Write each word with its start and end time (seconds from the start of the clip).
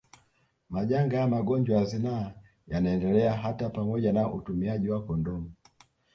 Majanga 0.69 1.17
ya 1.17 1.27
magonjwa 1.27 1.77
ya 1.79 1.85
zinaa 1.85 2.31
yanaendelea 2.67 3.33
hata 3.33 3.69
pamoja 3.69 4.13
na 4.13 4.33
utumiaji 4.33 4.89
wa 4.89 5.03
kondomu 5.05 5.51